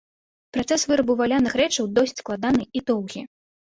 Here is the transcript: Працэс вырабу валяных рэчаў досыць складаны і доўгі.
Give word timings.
Працэс 0.55 0.85
вырабу 0.91 1.17
валяных 1.21 1.53
рэчаў 1.63 1.91
досыць 1.99 2.19
складаны 2.25 2.63
і 2.81 2.87
доўгі. 2.89 3.21